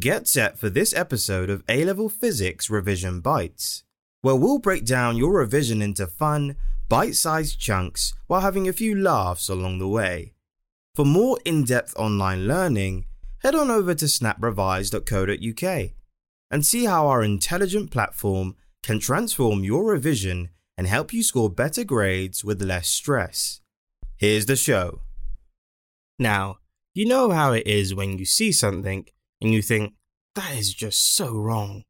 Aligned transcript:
Get 0.00 0.26
set 0.26 0.58
for 0.58 0.70
this 0.70 0.94
episode 0.94 1.50
of 1.50 1.62
A 1.68 1.84
Level 1.84 2.08
Physics 2.08 2.70
Revision 2.70 3.20
Bites, 3.20 3.84
where 4.22 4.34
we'll 4.34 4.58
break 4.58 4.86
down 4.86 5.18
your 5.18 5.32
revision 5.32 5.82
into 5.82 6.06
fun, 6.06 6.56
bite 6.88 7.16
sized 7.16 7.60
chunks 7.60 8.14
while 8.26 8.40
having 8.40 8.66
a 8.66 8.72
few 8.72 8.94
laughs 8.94 9.50
along 9.50 9.78
the 9.78 9.86
way. 9.86 10.32
For 10.94 11.04
more 11.04 11.38
in 11.44 11.64
depth 11.64 11.94
online 11.98 12.48
learning, 12.48 13.04
head 13.42 13.54
on 13.54 13.70
over 13.70 13.94
to 13.94 14.06
snaprevise.co.uk 14.06 15.90
and 16.50 16.64
see 16.64 16.86
how 16.86 17.06
our 17.06 17.22
intelligent 17.22 17.90
platform 17.90 18.56
can 18.82 19.00
transform 19.00 19.64
your 19.64 19.84
revision 19.84 20.48
and 20.78 20.86
help 20.86 21.12
you 21.12 21.22
score 21.22 21.50
better 21.50 21.84
grades 21.84 22.42
with 22.42 22.62
less 22.62 22.88
stress. 22.88 23.60
Here's 24.16 24.46
the 24.46 24.56
show. 24.56 25.02
Now, 26.18 26.56
you 26.94 27.04
know 27.04 27.32
how 27.32 27.52
it 27.52 27.66
is 27.66 27.94
when 27.94 28.16
you 28.16 28.24
see 28.24 28.50
something 28.50 29.06
and 29.40 29.52
you 29.52 29.62
think, 29.62 29.94
that 30.34 30.56
is 30.56 30.72
just 30.72 31.14
so 31.14 31.34
wrong. 31.34 31.84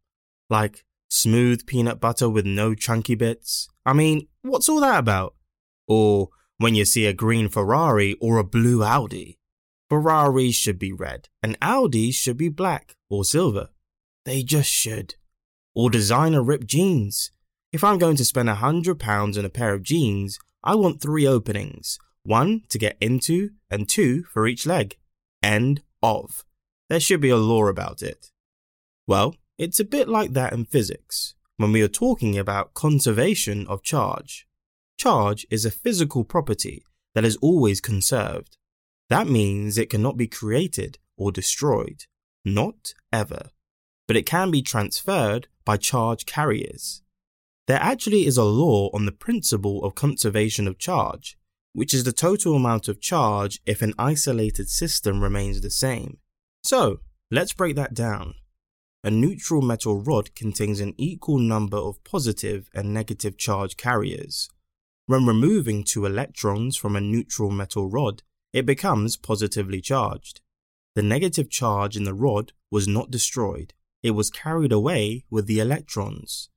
Like 0.49 0.85
smooth 1.09 1.67
peanut 1.67 2.01
butter 2.01 2.29
with 2.29 2.47
no 2.47 2.75
chunky 2.75 3.15
bits. 3.15 3.69
I 3.85 3.93
mean, 3.93 4.29
what's 4.43 4.69
all 4.69 4.81
that 4.81 4.99
about? 4.99 5.35
Or 5.87 6.29
when 6.59 6.75
you 6.75 6.85
see 6.85 7.07
a 7.07 7.13
green 7.13 7.49
Ferrari 7.49 8.17
or 8.21 8.39
a 8.39 8.45
blue 8.45 8.83
Audi. 8.83 9.39
Ferraris 9.89 10.55
should 10.55 10.79
be 10.79 10.93
red 10.93 11.29
and 11.43 11.59
Audis 11.61 12.15
should 12.15 12.37
be 12.37 12.49
black 12.49 12.95
or 13.09 13.25
silver. 13.25 13.71
They 14.25 14.43
just 14.43 14.71
should. 14.71 15.17
Or 15.75 15.91
designer 15.91 16.43
ripped 16.43 16.67
jeans. 16.67 17.33
If 17.73 17.83
I'm 17.83 17.99
going 17.99 18.17
to 18.17 18.25
spend 18.25 18.49
a 18.49 18.57
hundred 18.57 19.01
pounds 19.01 19.39
on 19.39 19.45
a 19.45 19.51
pair 19.51 19.75
of 19.75 19.83
jeans, 19.83 20.39
I 20.63 20.75
want 20.75 21.01
three 21.01 21.27
openings. 21.27 21.99
One 22.23 22.63
to 22.69 22.79
get 22.79 22.97
into 23.01 23.51
and 23.71 23.89
two 23.89 24.25
for 24.25 24.47
each 24.47 24.67
leg. 24.67 24.97
End 25.43 25.83
of. 26.03 26.45
There 26.91 27.01
should 27.01 27.21
be 27.21 27.31
a 27.31 27.37
law 27.37 27.67
about 27.67 28.03
it. 28.03 28.33
Well, 29.07 29.37
it's 29.57 29.79
a 29.79 29.85
bit 29.85 30.09
like 30.09 30.33
that 30.33 30.53
in 30.53 30.65
physics, 30.65 31.35
when 31.57 31.71
we 31.71 31.83
are 31.83 31.89
talking 31.89 32.37
about 32.37 32.75
conservation 32.75 33.65
of 33.69 33.85
charge. 33.85 34.49
Charge 34.99 35.47
is 35.51 35.65
a 35.65 35.71
physical 35.71 36.25
property 36.25 36.83
that 37.15 37.25
is 37.25 37.37
always 37.37 37.81
conserved. 37.81 38.57
That 39.09 39.29
means 39.29 39.79
it 39.79 39.89
cannot 39.89 40.17
be 40.17 40.27
created 40.27 40.99
or 41.17 41.31
destroyed. 41.31 42.07
Not 42.45 42.93
ever. 43.13 43.51
But 44.09 44.17
it 44.17 44.27
can 44.27 44.51
be 44.51 44.61
transferred 44.61 45.47
by 45.65 45.77
charge 45.77 46.27
carriers. 46.27 47.03
There 47.69 47.81
actually 47.81 48.27
is 48.27 48.37
a 48.37 48.43
law 48.43 48.91
on 48.93 49.07
the 49.07 49.13
principle 49.13 49.85
of 49.85 49.95
conservation 49.95 50.67
of 50.67 50.79
charge, 50.79 51.39
which 51.73 51.95
is 51.95 52.03
the 52.03 52.13
total 52.13 52.57
amount 52.57 52.89
of 52.89 53.01
charge 53.01 53.61
if 53.65 53.81
an 53.81 53.95
isolated 53.97 54.69
system 54.69 55.23
remains 55.23 55.61
the 55.61 55.71
same. 55.71 56.19
So, 56.63 57.01
let's 57.31 57.53
break 57.53 57.77
that 57.77 57.95
down. 57.95 58.35
A 59.03 59.11
neutral 59.11 59.63
metal 59.63 60.03
rod 60.03 60.35
contains 60.35 60.81
an 60.81 60.95
equal 60.99 61.39
number 61.39 61.79
of 61.79 62.05
positive 62.05 62.69
and 62.75 62.93
negative 62.93 63.39
charge 63.39 63.77
carriers. 63.77 64.51
When 65.07 65.27
removing 65.27 65.85
two 65.85 66.05
electrons 66.05 66.77
from 66.77 66.95
a 66.95 67.01
neutral 67.01 67.51
metal 67.51 67.89
rod, 67.89 68.23
it 68.53 68.67
becomes 68.67 69.17
positively 69.17 69.81
charged. 69.81 70.41
The 70.95 71.03
negative 71.03 71.49
charge 71.49 71.97
in 71.97 72.05
the 72.05 72.15
rod 72.15 72.53
was 72.71 72.87
not 72.87 73.11
destroyed, 73.11 73.73
it 74.03 74.13
was 74.13 74.31
carried 74.31 74.73
away 74.73 75.25
with 75.31 75.47
the 75.47 75.61
electrons. 75.61 76.51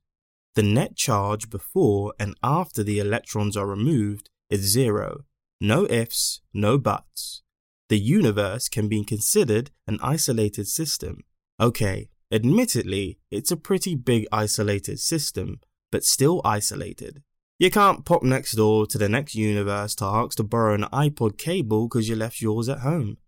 The 0.54 0.62
net 0.62 0.96
charge 0.96 1.50
before 1.50 2.14
and 2.18 2.36
after 2.42 2.82
the 2.82 2.98
electrons 2.98 3.56
are 3.56 3.66
removed 3.66 4.30
is 4.50 4.60
zero. 4.60 5.24
No 5.60 5.86
ifs, 5.86 6.40
no 6.52 6.78
buts. 6.78 7.42
The 7.88 7.98
universe 7.98 8.68
can 8.68 8.88
be 8.88 9.04
considered 9.04 9.70
an 9.86 9.98
isolated 10.02 10.68
system. 10.68 11.24
Okay, 11.60 12.08
admittedly, 12.32 13.18
it's 13.30 13.50
a 13.50 13.56
pretty 13.56 13.94
big 13.94 14.26
isolated 14.32 15.00
system, 15.00 15.60
but 15.92 16.04
still 16.04 16.40
isolated. 16.44 17.22
You 17.58 17.70
can't 17.70 18.04
pop 18.04 18.22
next 18.22 18.52
door 18.52 18.86
to 18.86 18.98
the 18.98 19.08
next 19.08 19.34
universe 19.34 19.94
to 19.96 20.04
ask 20.04 20.36
to 20.38 20.42
borrow 20.42 20.74
an 20.74 20.86
iPod 20.92 21.38
cable 21.38 21.88
because 21.88 22.08
you 22.08 22.16
left 22.16 22.40
yours 22.40 22.68
at 22.68 22.80
home. 22.80 23.18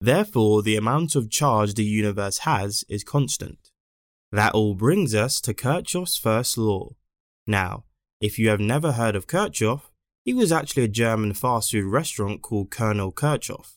Therefore, 0.00 0.62
the 0.62 0.76
amount 0.76 1.14
of 1.14 1.30
charge 1.30 1.74
the 1.74 1.84
universe 1.84 2.38
has 2.38 2.84
is 2.88 3.04
constant. 3.04 3.70
That 4.32 4.54
all 4.54 4.74
brings 4.74 5.14
us 5.14 5.40
to 5.42 5.54
Kirchhoff's 5.54 6.16
first 6.16 6.56
law. 6.58 6.90
Now, 7.46 7.84
if 8.20 8.38
you 8.38 8.48
have 8.48 8.60
never 8.60 8.92
heard 8.92 9.14
of 9.14 9.26
Kirchhoff, 9.26 9.90
he 10.24 10.34
was 10.34 10.50
actually 10.50 10.84
a 10.84 10.88
German 10.88 11.34
fast 11.34 11.70
food 11.70 11.84
restaurant 11.84 12.42
called 12.42 12.70
Colonel 12.70 13.12
Kirchhoff, 13.12 13.75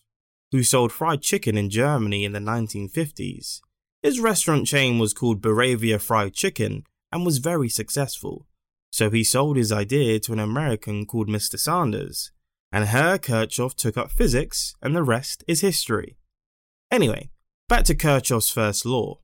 who 0.51 0.63
sold 0.63 0.91
fried 0.91 1.21
chicken 1.21 1.57
in 1.57 1.69
Germany 1.69 2.25
in 2.25 2.31
the 2.31 2.39
1950s. 2.39 3.61
His 4.01 4.19
restaurant 4.19 4.65
chain 4.65 4.97
was 4.97 5.13
called 5.13 5.41
Bavaria 5.41 5.99
Fried 5.99 6.33
Chicken 6.33 6.83
and 7.11 7.25
was 7.25 7.39
very 7.39 7.69
successful, 7.69 8.47
so 8.91 9.09
he 9.09 9.23
sold 9.23 9.57
his 9.57 9.71
idea 9.71 10.19
to 10.21 10.33
an 10.33 10.39
American 10.39 11.05
called 11.05 11.27
Mr. 11.27 11.59
Sanders, 11.59 12.31
and 12.71 12.85
Herr 12.85 13.17
Kirchhoff 13.17 13.75
took 13.75 13.97
up 13.97 14.11
physics, 14.11 14.75
and 14.81 14.95
the 14.95 15.03
rest 15.03 15.43
is 15.47 15.61
history. 15.61 16.17
Anyway, 16.91 17.29
back 17.67 17.83
to 17.85 17.95
Kirchhoff's 17.95 18.49
first 18.49 18.85
law. 18.85 19.19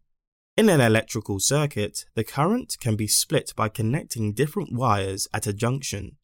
In 0.57 0.69
an 0.69 0.81
electrical 0.81 1.39
circuit, 1.39 2.05
the 2.15 2.23
current 2.23 2.77
can 2.79 2.95
be 2.95 3.07
split 3.07 3.53
by 3.55 3.69
connecting 3.69 4.33
different 4.33 4.71
wires 4.71 5.27
at 5.33 5.47
a 5.47 5.53
junction. 5.53 6.17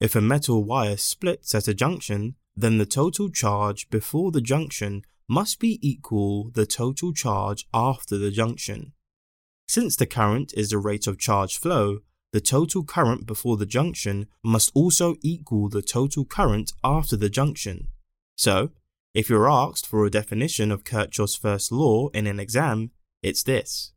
If 0.00 0.14
a 0.14 0.20
metal 0.20 0.62
wire 0.62 0.98
splits 0.98 1.54
at 1.54 1.68
a 1.68 1.74
junction, 1.74 2.34
then 2.56 2.78
the 2.78 2.86
total 2.86 3.28
charge 3.28 3.88
before 3.90 4.30
the 4.30 4.40
junction 4.40 5.02
must 5.28 5.58
be 5.58 5.78
equal 5.86 6.50
the 6.50 6.66
total 6.66 7.12
charge 7.12 7.66
after 7.74 8.16
the 8.16 8.30
junction. 8.30 8.92
Since 9.68 9.96
the 9.96 10.06
current 10.06 10.54
is 10.56 10.70
the 10.70 10.78
rate 10.78 11.06
of 11.06 11.18
charge 11.18 11.58
flow, 11.58 11.98
the 12.32 12.40
total 12.40 12.84
current 12.84 13.26
before 13.26 13.56
the 13.56 13.66
junction 13.66 14.26
must 14.44 14.70
also 14.74 15.16
equal 15.22 15.68
the 15.68 15.82
total 15.82 16.24
current 16.24 16.72
after 16.84 17.16
the 17.16 17.28
junction. 17.28 17.88
So, 18.36 18.70
if 19.14 19.28
you're 19.28 19.50
asked 19.50 19.86
for 19.86 20.04
a 20.04 20.10
definition 20.10 20.70
of 20.70 20.84
Kirchhoff's 20.84 21.36
first 21.36 21.72
law 21.72 22.08
in 22.08 22.26
an 22.26 22.38
exam, 22.38 22.90
it's 23.22 23.42
this. 23.42 23.92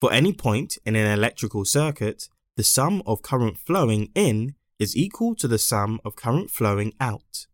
For 0.00 0.12
any 0.12 0.32
point 0.32 0.78
in 0.84 0.96
an 0.96 1.06
electrical 1.06 1.64
circuit, 1.64 2.28
the 2.56 2.64
sum 2.64 3.02
of 3.06 3.22
current 3.22 3.58
flowing 3.58 4.10
in 4.14 4.54
is 4.78 4.96
equal 4.96 5.34
to 5.36 5.48
the 5.48 5.58
sum 5.58 6.00
of 6.04 6.16
current 6.16 6.50
flowing 6.50 6.94
out. 7.00 7.46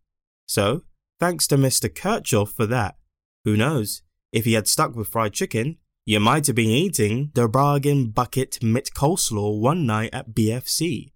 So, 0.53 0.83
thanks 1.19 1.47
to 1.47 1.57
Mr. 1.57 1.89
Kirchhoff 1.89 2.53
for 2.53 2.67
that. 2.67 2.97
Who 3.43 3.57
knows, 3.57 4.03
if 4.31 4.45
he 4.45 4.53
had 4.53 4.67
stuck 4.67 4.95
with 4.95 5.07
fried 5.07 5.33
chicken, 5.33 5.77
you 6.05 6.19
might 6.19 6.45
have 6.45 6.55
been 6.55 6.69
eating 6.69 7.31
the 7.33 7.47
bargain 7.47 8.11
bucket 8.11 8.61
mit 8.61 8.91
coleslaw 8.95 9.59
one 9.59 9.87
night 9.87 10.11
at 10.13 10.35
BFC. 10.35 11.13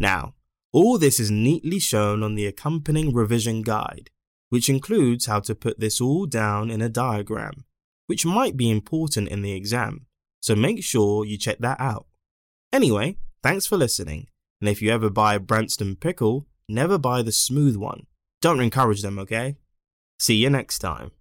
Now, 0.00 0.34
all 0.72 0.98
this 0.98 1.20
is 1.20 1.30
neatly 1.30 1.78
shown 1.78 2.24
on 2.24 2.34
the 2.34 2.46
accompanying 2.46 3.14
revision 3.14 3.62
guide, 3.62 4.10
which 4.48 4.68
includes 4.68 5.26
how 5.26 5.38
to 5.38 5.54
put 5.54 5.78
this 5.78 6.00
all 6.00 6.26
down 6.26 6.68
in 6.68 6.82
a 6.82 6.88
diagram 6.88 7.66
which 8.08 8.26
might 8.26 8.56
be 8.56 8.68
important 8.70 9.28
in 9.28 9.42
the 9.42 9.52
exam, 9.52 10.06
so 10.40 10.56
make 10.56 10.82
sure 10.82 11.24
you 11.24 11.38
check 11.38 11.58
that 11.60 11.80
out. 11.80 12.06
Anyway, 12.72 13.18
thanks 13.40 13.66
for 13.66 13.76
listening, 13.76 14.26
and 14.60 14.68
if 14.68 14.82
you 14.82 14.90
ever 14.90 15.10
buy 15.10 15.36
a 15.36 15.40
Branston 15.40 15.94
pickle, 15.94 16.48
never 16.68 16.98
buy 16.98 17.22
the 17.22 17.30
smooth 17.30 17.76
one. 17.76 18.08
Don't 18.44 18.60
encourage 18.60 19.00
them, 19.00 19.18
okay? 19.20 19.56
See 20.18 20.34
you 20.34 20.50
next 20.50 20.80
time. 20.80 21.12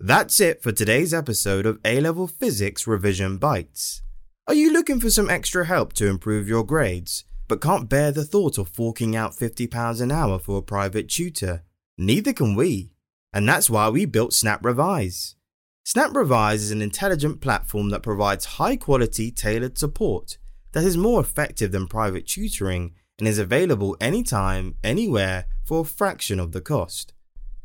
That's 0.00 0.40
it 0.40 0.60
for 0.60 0.72
today's 0.72 1.14
episode 1.14 1.64
of 1.64 1.78
A 1.84 2.00
Level 2.00 2.26
Physics 2.26 2.88
Revision 2.88 3.36
Bites. 3.36 4.02
Are 4.48 4.54
you 4.54 4.72
looking 4.72 4.98
for 4.98 5.10
some 5.10 5.30
extra 5.30 5.64
help 5.64 5.92
to 5.92 6.08
improve 6.08 6.48
your 6.48 6.64
grades, 6.64 7.22
but 7.46 7.60
can't 7.60 7.88
bear 7.88 8.10
the 8.10 8.24
thought 8.24 8.58
of 8.58 8.66
forking 8.66 9.14
out 9.14 9.36
£50 9.36 10.00
an 10.00 10.10
hour 10.10 10.40
for 10.40 10.58
a 10.58 10.62
private 10.62 11.08
tutor? 11.08 11.62
Neither 11.96 12.32
can 12.32 12.56
we, 12.56 12.90
and 13.32 13.48
that's 13.48 13.70
why 13.70 13.88
we 13.88 14.04
built 14.04 14.32
Snap 14.32 14.64
Revise. 14.64 15.36
Snap 15.84 16.16
Revise 16.16 16.64
is 16.64 16.72
an 16.72 16.82
intelligent 16.82 17.40
platform 17.40 17.90
that 17.90 18.02
provides 18.02 18.56
high 18.56 18.74
quality 18.74 19.30
tailored 19.30 19.78
support 19.78 20.36
that 20.72 20.82
is 20.82 20.96
more 20.96 21.20
effective 21.20 21.70
than 21.70 21.86
private 21.86 22.26
tutoring 22.26 22.92
and 23.20 23.28
is 23.28 23.38
available 23.38 23.96
anytime, 24.00 24.74
anywhere 24.82 25.46
for 25.64 25.80
a 25.80 25.84
fraction 25.84 26.40
of 26.40 26.52
the 26.52 26.60
cost. 26.60 27.12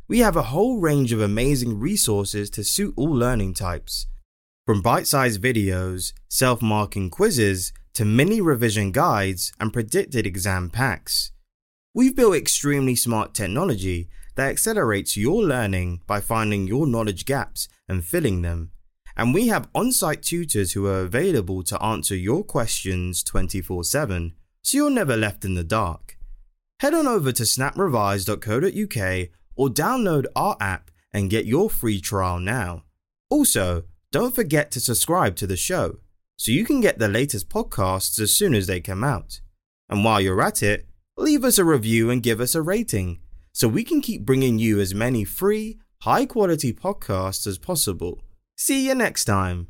We 0.08 0.20
have 0.20 0.36
a 0.36 0.44
whole 0.54 0.80
range 0.80 1.12
of 1.12 1.22
amazing 1.22 1.80
resources 1.80 2.50
to 2.52 2.64
suit 2.64 2.94
all 2.96 3.12
learning 3.12 3.56
types, 3.56 4.08
from 4.66 4.82
bite 4.82 5.08
sized 5.08 5.42
videos, 5.42 6.14
self 6.30 6.62
marking 6.62 7.10
quizzes, 7.10 7.74
to 7.94 8.06
mini 8.06 8.40
revision 8.40 8.92
guides 8.92 9.52
and 9.60 9.74
predicted 9.74 10.28
exam 10.28 10.70
packs. 10.70 11.32
We've 11.94 12.16
built 12.16 12.36
extremely 12.36 12.96
smart 12.96 13.34
technology 13.34 14.08
that 14.36 14.50
accelerates 14.50 15.18
your 15.18 15.42
learning 15.44 16.02
by 16.06 16.22
finding 16.22 16.68
your 16.68 16.86
knowledge 16.86 17.26
gaps 17.26 17.68
and 17.90 18.06
filling 18.06 18.44
them. 18.44 18.72
And 19.16 19.34
we 19.34 19.48
have 19.48 19.68
on 19.74 19.92
site 19.92 20.22
tutors 20.22 20.74
who 20.74 20.86
are 20.86 21.00
available 21.00 21.64
to 21.64 21.84
answer 21.84 22.16
your 22.16 22.44
questions 22.44 23.24
24 23.24 23.84
7, 23.84 24.34
so 24.62 24.78
you're 24.78 24.92
never 24.92 25.18
left 25.18 25.44
in 25.44 25.56
the 25.56 25.64
dark. 25.64 26.17
Head 26.80 26.94
on 26.94 27.08
over 27.08 27.32
to 27.32 27.44
snaprevise.co.uk 27.44 29.30
or 29.56 29.70
download 29.70 30.26
our 30.36 30.56
app 30.60 30.92
and 31.12 31.30
get 31.30 31.46
your 31.46 31.70
free 31.70 32.00
trial 32.00 32.40
now. 32.40 32.84
Also, 33.30 33.84
don't 34.12 34.36
forget 34.36 34.70
to 34.72 34.80
subscribe 34.80 35.36
to 35.38 35.48
the 35.48 35.58
show 35.58 35.98
so 36.38 36.52
you 36.52 36.64
can 36.64 36.80
get 36.80 37.00
the 37.00 37.08
latest 37.08 37.50
podcasts 37.50 38.20
as 38.20 38.34
soon 38.34 38.54
as 38.54 38.68
they 38.68 38.80
come 38.80 39.04
out. 39.04 39.42
And 39.90 40.04
while 40.04 40.22
you're 40.22 40.42
at 40.42 40.62
it, 40.62 40.88
leave 41.18 41.44
us 41.44 41.58
a 41.58 41.66
review 41.66 42.12
and 42.12 42.22
give 42.22 42.40
us 42.40 42.54
a 42.54 42.62
rating 42.62 43.20
so 43.52 43.68
we 43.68 43.84
can 43.84 44.02
keep 44.02 44.24
bringing 44.24 44.60
you 44.60 44.80
as 44.80 44.94
many 44.94 45.24
free, 45.24 45.80
high 46.02 46.28
quality 46.28 46.72
podcasts 46.72 47.48
as 47.48 47.58
possible. 47.58 48.22
See 48.56 48.86
you 48.86 48.94
next 48.94 49.26
time. 49.26 49.68